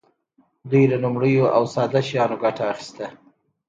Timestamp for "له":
0.91-0.97